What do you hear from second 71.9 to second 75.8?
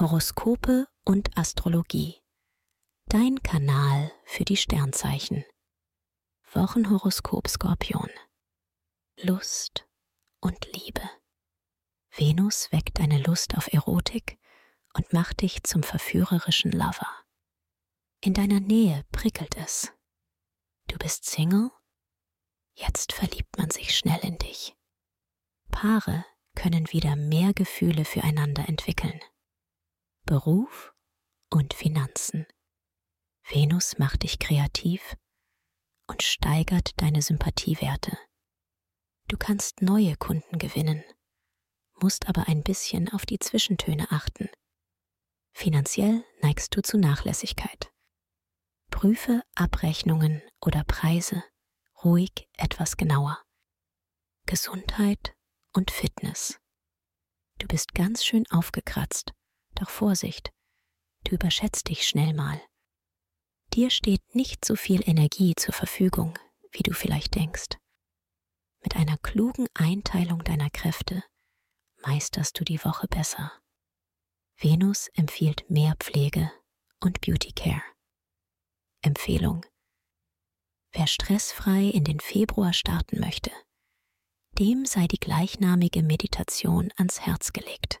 meisterst du die Woche besser. Venus empfiehlt